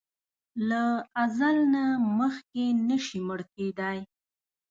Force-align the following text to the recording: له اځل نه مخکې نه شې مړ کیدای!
له 0.69 0.83
اځل 1.23 1.57
نه 1.73 1.83
مخکې 2.19 2.65
نه 2.87 2.97
شې 3.05 3.17
مړ 3.27 3.39
کیدای! 3.55 3.99